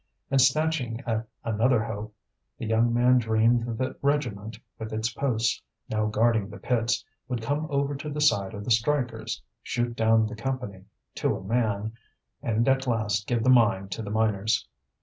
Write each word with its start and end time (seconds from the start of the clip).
And 0.31 0.41
snatching 0.41 1.01
at 1.01 1.27
another 1.43 1.83
hope, 1.83 2.15
the 2.57 2.65
young 2.65 2.91
man 2.91 3.19
dreamed 3.19 3.67
that 3.77 3.77
the 3.77 3.95
regiment, 4.01 4.57
with 4.79 4.91
its 4.91 5.13
posts, 5.13 5.61
now 5.91 6.07
guarding 6.07 6.49
the 6.49 6.57
pits, 6.57 7.05
would 7.27 7.43
come 7.43 7.67
over 7.69 7.93
to 7.93 8.09
the 8.09 8.19
side 8.19 8.55
of 8.55 8.65
the 8.65 8.71
strikers, 8.71 9.43
shoot 9.61 9.95
down 9.95 10.25
the 10.25 10.33
Company 10.35 10.85
to 11.17 11.35
a 11.37 11.43
man, 11.43 11.93
and 12.41 12.67
at 12.67 12.87
last 12.87 13.27
give 13.27 13.43
the 13.43 13.51
mine 13.51 13.89
to 13.89 14.01
the 14.01 14.09
miners. 14.09 14.67